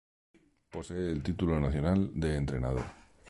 Posee 0.71 1.11
el 1.11 1.21
título 1.21 1.59
nacional 1.59 2.09
de 2.15 2.35
entrenador. 2.35 2.85